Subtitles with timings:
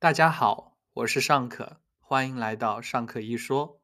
[0.00, 3.82] 大家好，我是尚可，欢迎来到尚可一说。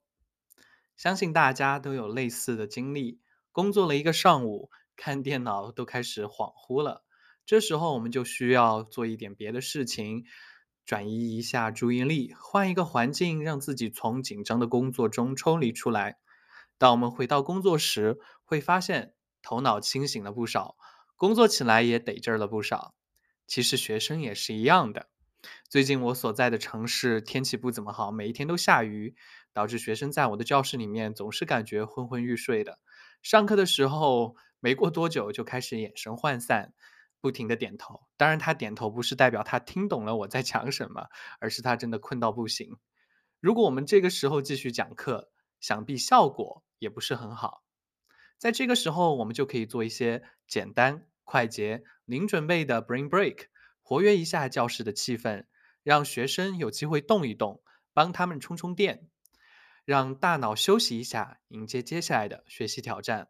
[0.96, 3.20] 相信大家都有类似的经历，
[3.52, 7.04] 工作了一个上午，看电脑都开始恍惚了。
[7.44, 10.24] 这时候我们就需要做一点别的事情，
[10.86, 16.16] 转移一下注意力，换一个环境，让自己从紧张的工作中抽离出来。
[16.78, 20.78] 当我们回到工作时，会发现头脑清醒了不少，
[21.14, 22.94] 工作起来也得劲儿了不少。
[23.46, 25.10] 其实学生也是一样的。
[25.69, 29.16] 最近我所在的城市天气不怎么好，每一天都下雨，
[29.52, 32.79] 导致学生在我的教室里面总是感觉昏昏欲睡的。
[33.20, 36.73] 上课的时候没过多久就开始眼神涣散，
[37.20, 38.02] 不停的点头。
[38.16, 41.09] 当然，他点头不是代表他听懂了我在讲什么，
[41.41, 42.77] 而是他真的困到不行。
[43.41, 47.64] 如果我们这个时候继续讲课，想必效果也不是很好。
[48.39, 53.47] 在这个时候，我们就可以做一些简单、快捷、零准备的 brain break。
[53.83, 55.45] 活跃一下教室的气氛，
[55.87, 59.09] 让学生有机会动一动，帮他们充充电，
[59.84, 63.29] 让大脑休息一下，迎接接下来的学习挑战。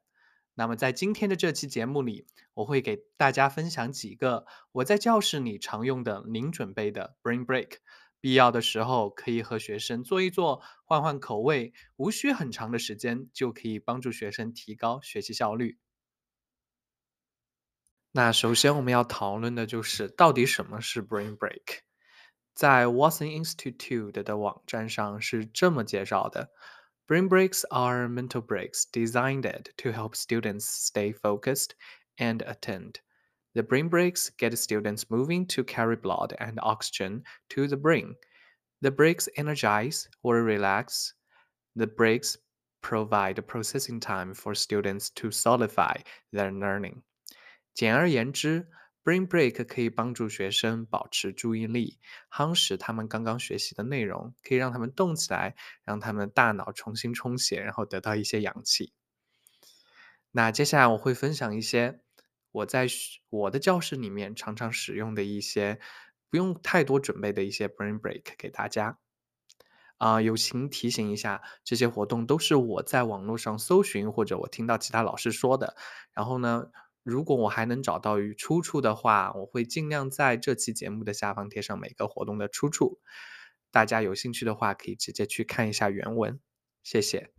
[0.54, 7.72] 那么，在今天的这期节目里，我会给大家分享几个我在教室里常用的零准备的 brain break，
[8.22, 15.78] 必要的时候可以和学生做一做，换换口味，无需很长的时间就可以帮助学生提高学习效率。
[18.12, 21.80] 那首先我们要讨论的就是到底什么是 brain break。
[22.55, 26.49] 在 Watson Institute 的网站上是这么介绍的：
[27.07, 29.43] Brain breaks are mental breaks designed
[29.77, 31.71] to help students stay focused
[32.17, 32.95] and attend.
[33.53, 38.15] The brain breaks get students moving to carry blood and oxygen to the brain.
[38.81, 41.13] The breaks energize or relax.
[41.75, 42.37] The breaks
[42.81, 47.03] provide processing time for students to solidify their learning.
[47.73, 48.67] 简而言之
[49.06, 58.92] ，brain break 可以帮助学生保持注意力，夯实他们刚刚学习的内容，可以让他们动起来，让他们大脑重新充血，然后得到一些氧气。
[60.32, 62.00] 那接下来我会分享一些
[62.50, 62.88] 我在
[63.30, 65.78] 我的教室里面常常使用的一些
[66.28, 68.98] 不用太多准备的一些 brain break 给大家。
[69.98, 75.76] 啊，友情提醒一下，这些活动都是我在网络上搜寻或者我听到其他老师说的，
[76.12, 76.72] 然后呢。
[77.06, 82.98] 如果我还能找到与出处的话，我会尽量在这期节目的下方贴上每个活动的出处。
[83.70, 86.40] 大家有兴趣的话，可以直接去看一下原文。
[86.82, 87.30] 谢谢。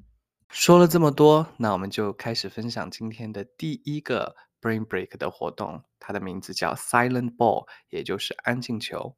[0.48, 9.18] 说了这么多，那我们就开始分享今天的第一个 Brain Break 的活动，它的名字叫 Silent Ball，也就是安静球。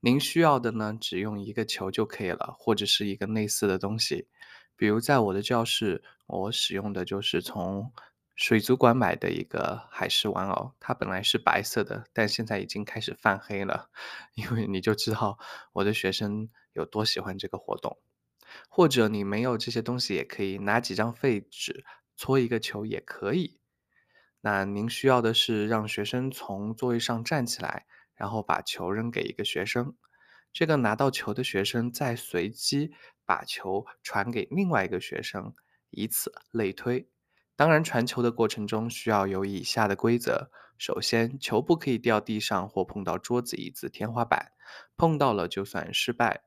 [0.00, 4.26] 您需要的呢，只用一个球就可以了，或者是一个类似的东西。
[4.74, 7.92] 比如在我的教室，我使用的就是从。
[8.40, 13.90] 水族馆买的一个海狮玩偶，它本来是白色的，但现在已经开始泛黑了，
[14.34, 15.38] 因为你就知道
[15.74, 17.98] 我的学生有多喜欢这个活动。
[18.70, 21.84] 或者你没有这些东西，也可以拿几张废纸
[22.16, 23.60] 搓一个球也可以。
[24.40, 27.84] 那您需要的是让学生从座位上站起来，
[28.14, 29.94] 然后把球扔给一个学生，
[30.50, 32.92] 这个拿到球的学生再随机
[33.26, 35.54] 把球传给另外一个学生，
[35.90, 37.06] 以此类推。
[37.60, 44.52] 当然，传球的过程中需要有以下的规则：首先，球不可以掉地上或碰到桌子、椅子、天花板，
[44.96, 46.40] 碰到了就算失败；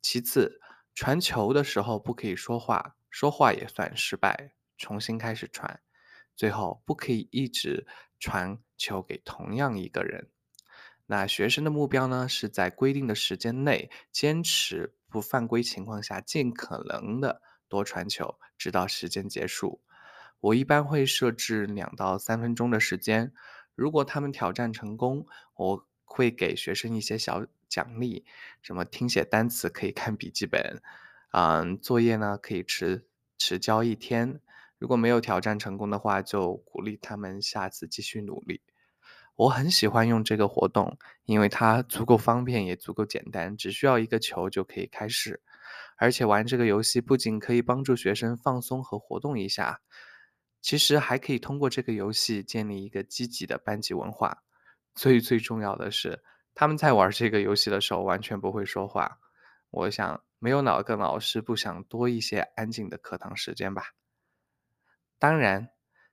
[0.00, 0.60] 其次，
[0.94, 5.80] 传球的时候不可以说话，说话也算失败，重新开始传；
[6.36, 7.88] 最后，不可以一直
[8.20, 10.30] 传球给同样一个人。
[11.06, 19.82] 那学生的目标呢，是在规定的时间内，坚持不犯规情况下，尽可能的多传球，直到时间结束。
[20.40, 23.32] 我一般会设置两到三分钟的时间，
[23.74, 28.24] 如果他们挑战成功，我会给学生一些小奖励，
[28.62, 30.82] 什么听写单词可以看笔记本，
[31.32, 33.06] 嗯，作业呢可以迟
[33.38, 34.40] 迟交一天。
[34.78, 38.62] 如果没有挑战成功的话，就鼓励他们下次继续努力。
[39.36, 45.42] 我很喜欢用这个活动，因为它足够方便，也足够简单，只需要一个球就可以开始。
[45.96, 49.80] 而且玩这个游戏不仅可以帮助学生放松和活动一下。
[50.62, 54.42] 其实还可以通过这个游戏建立一个积极的班级文化。
[54.94, 56.22] 最最重要的是，
[56.54, 59.18] 他们在玩这个游戏的时候完全不会说话。
[59.70, 63.94] 我想，没有哪个老师不想多一些安静的课堂时间吧？
[65.18, 65.70] 当然，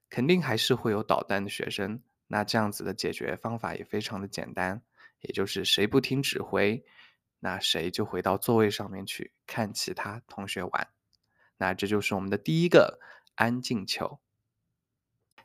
[0.09, 2.01] 肯定还是会有捣蛋的学生。
[2.27, 4.81] 那这样子的解决方法也非常的简单，
[5.21, 6.85] 也就是谁不听指挥，
[7.39, 10.87] 那谁就回到座位上面去看其他同学玩。
[11.57, 12.99] 那这就是我们的第一个
[13.35, 14.19] 安静球。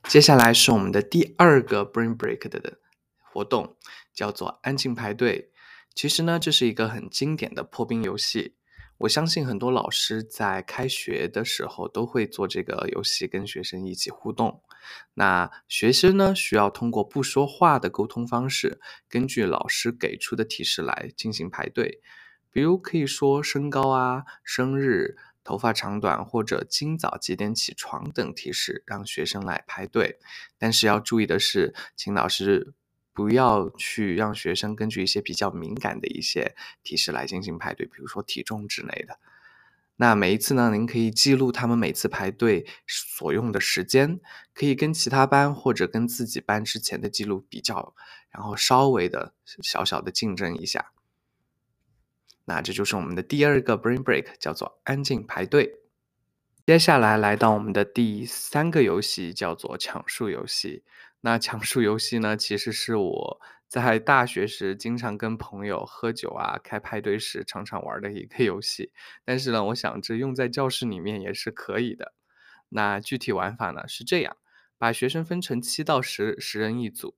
[0.08, 2.78] 接下来是我们的第二个 brain break 的
[3.18, 3.76] 活动，
[4.12, 5.50] 叫做安静排队。
[5.94, 8.56] 其实呢，这是一个很经典的破冰游戏。
[8.98, 14.62] 我相信很多老师在开学的时候都会做这个游戏，跟学生一起互动。
[15.14, 22.00] 那学生呢，需要通过不说话的沟通方式，根据老师给出的提示来进行排队。
[22.50, 30.18] 比如可以说身高啊、生日、头发长短或者今早几点起床等提示，让学生来排队。
[30.58, 32.74] 但是要注意的是，请老师。
[33.14, 39.18] 不要去让学生根据一些比较敏感的一些提示来进行排队，比如说体重之类的。
[39.96, 44.18] 那每一次呢，您可以记录他们每次排队所用的时间，
[44.54, 47.94] 可以跟其他班或者跟自己班之前的记录比较，
[48.30, 50.92] 然后稍微的小小的竞争一下。
[52.44, 55.80] 那这就是我们的第二个 brain break，叫做安静排队。
[56.66, 60.84] 接下来来到我们的第三个游戏，叫做抢树游戏。
[61.20, 68.92] 那抢树游戏呢，其实是我在大学时经常跟朋友喝酒啊、开派对时常常玩的一个游戏。
[69.24, 72.12] 但是呢，我想这用在教室里面也是可以的。
[72.70, 74.36] 那具体玩法呢是这样：
[74.78, 77.16] 把学生分成七到十十人一组，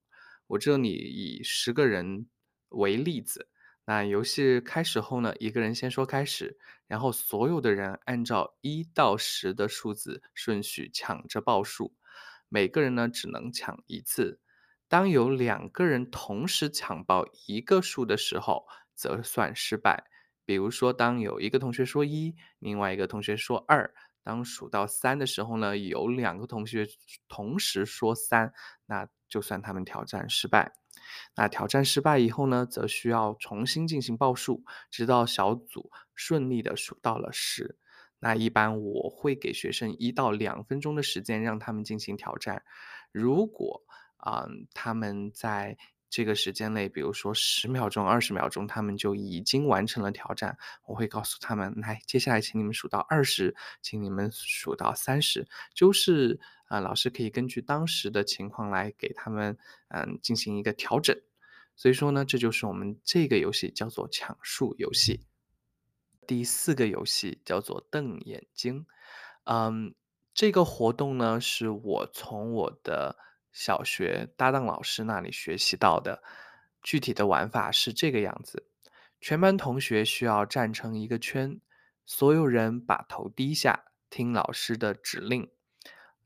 [0.48, 2.26] 我这里以十个人
[2.70, 3.48] 为例子。
[3.86, 11.94] 那游戏开始后呢，一个人先说开始，然后所有的人按照一到十的数字顺序抢着报数，
[12.48, 14.40] 每个人呢只能抢一次。
[14.88, 20.04] 当有两个人同时抢报一个数的时候，则算失败。
[20.46, 23.92] 比如说，当有一个同学说一，另外一个同学说二，
[24.22, 26.86] 当数到三的时候呢，有两个同学
[27.28, 28.52] 同时说三，
[28.86, 30.72] 那就算他们挑战失败。
[31.36, 37.78] 那挑战失败以后呢，则需要重新进行报数，直到小组顺利的数到了十。
[38.20, 42.64] 那一般我会给学生一到两分钟的时间，让他们进行挑战。
[43.12, 43.82] 如果
[44.16, 45.76] 啊，他们在
[46.14, 50.56] 这个时间内，比如说十秒钟、二十秒钟，他们就已经完成了挑战，
[50.86, 56.38] 我会告诉他们：来，接下来请你们数到二十，请你们数到三十，就是。
[56.68, 59.56] 啊，老师可以根据当时的情况来给他们，
[59.88, 61.14] 嗯，进行一个调整。
[61.76, 65.20] 所以说呢，这就是我们这个游戏叫做抢树游戏。
[66.26, 68.86] 第四个游戏叫做瞪眼睛。
[69.44, 69.94] 嗯，
[70.32, 73.18] 这个活动呢是我从我的
[73.54, 76.22] 小学搭档老师那里学习到的。
[76.82, 78.66] 具体的玩法是这个样子：
[79.18, 81.58] 全班同学需要站成一个圈，
[82.04, 85.50] 所有人把头低下，听老师的指令。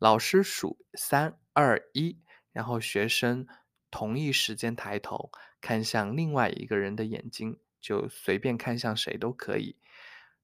[0.00, 2.18] 老师数三二一，
[2.50, 3.46] 然后学生
[3.90, 5.30] 同一时间抬头
[5.60, 9.76] 看向另外一个人的眼睛，就随便看向谁都可以。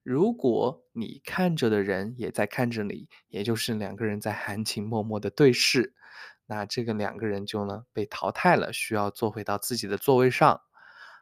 [0.04, 5.94] 如果你看着的人也在看着你，也就是两个人在含情脉脉的对视，
[6.46, 10.60] 那这个两个人就呢被淘汰了，需要坐回到自己的座位上。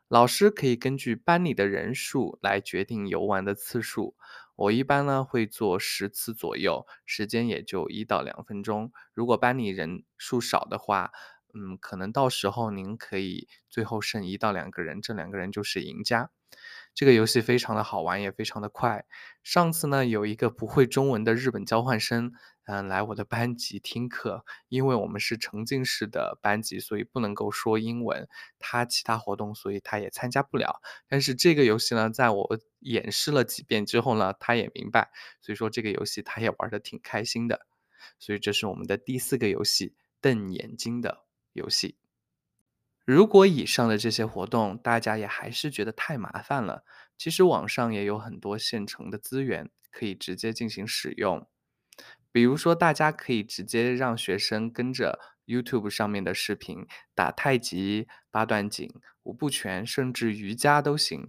[0.08, 4.14] 老师可以根据班里的人数来决定游玩的次数。
[4.56, 8.92] 我一般呢会做十次左右，时间也就一到两分钟。
[9.14, 11.10] 如果班里人数少的话，
[11.54, 16.30] 嗯，可能到时候您可以最后剩一到两个人，这两个人就是赢家。
[16.94, 19.06] 这个游戏非常的好玩，也非常的快。
[19.42, 24.44] 上次呢，有一个不会中文的日本交换生，嗯，来我的班级听课。
[24.68, 28.28] 因为我们是沉浸式的班级，所以不能够说英文。
[28.58, 30.80] 他其他活动，所以他也参加不了。
[31.08, 35.10] 但是这个游戏呢，在我演示了几遍之后呢，他也明白。
[35.40, 37.66] 所以说这个游戏他也玩的挺开心的。
[38.18, 41.96] 所以这是我们的第四个游戏——瞪眼睛的游戏。
[43.04, 46.84] 如果以上的这些活动大家也还是觉得太麻烦了，
[47.18, 51.48] 其实网上也有很多现成的资源可以直接进行使用。
[52.32, 58.90] 比如说，大家可以直接让学生跟着 YouTube 上面的视频打太极、八段锦、
[59.22, 61.28] 五步拳，甚至瑜伽都行。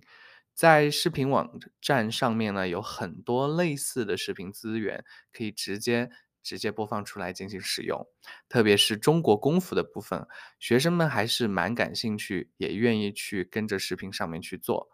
[0.53, 6.09] 在视频网站上面呢，有很多类似的视频资源，可以直接。
[6.45, 8.05] 直接播放出来进行使用，
[8.49, 10.27] 特别是中国功夫的部分，
[10.59, 14.89] 学生们还是蛮感兴趣，也愿意去跟着视频上面去做。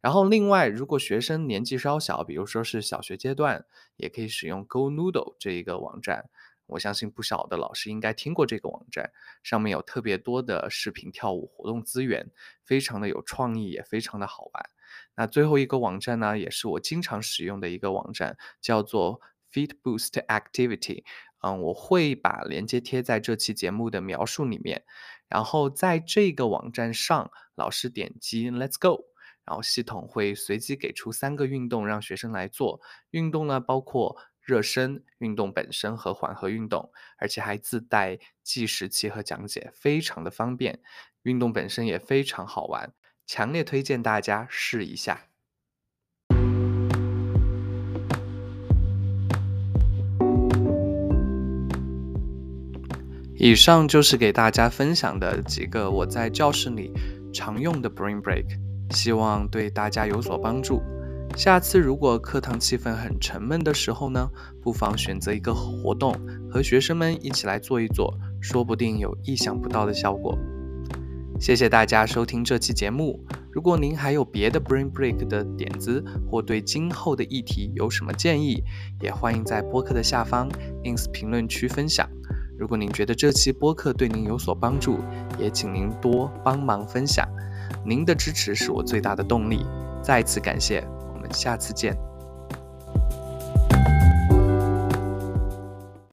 [0.00, 3.64] 然后，另外，如果学生年纪稍小，比如说是小学阶段，
[3.96, 6.30] 也可以使用 Go Noodle 这一个网站。
[6.66, 9.10] 我相信不少的老师应该听过这个网站，
[9.42, 12.30] 上面有特别多的视频跳舞活动资源，
[12.64, 14.70] 非常的有创意，也非常的好玩。
[15.16, 19.20] 那最后一个网站呢，也是我经常使用的一个网站，叫做。
[19.50, 21.04] Feed Boost Activity，
[21.40, 24.84] 嗯，我会把链接贴在这期节目的描述里面。
[25.26, 29.06] 然后在这个网站上，老师点击 Let's Go，
[29.48, 32.82] 然后系统会随机给出三个运动让学生来做。
[33.12, 40.80] 运动呢包括热身、运动本身和缓和运动，而且还自带计时器和讲解，非常的方便。
[41.22, 42.92] 运动本身也非常好玩。
[43.26, 45.24] 强烈推荐大家试一下。
[53.36, 56.92] 以上就是给大家分享的几个我在教室里
[57.32, 60.82] 常用的 Brain Break，希望对大家有所帮助。
[61.36, 64.30] 下次如果课堂气氛很沉闷的时候呢，
[64.62, 66.14] 不妨选择一个活动，
[66.50, 70.36] 和学生们一起来做一做，说不定有意想不到的效果。
[71.38, 73.24] 谢谢大家收听这期节目。
[73.52, 78.64] 如果您还有别的 Brain Break 的点子，或对今后的议题有什么建议，
[79.00, 80.48] 也欢迎在播客的下方
[80.82, 82.08] ins 评论区分享。
[82.58, 84.98] 如果您觉得这期播客对您有所帮助，
[85.38, 87.28] 也请您多帮忙分享。
[87.84, 89.66] 您的支持是我最大的动力。
[90.02, 90.82] 再次感谢，
[91.12, 92.07] 我们下次见。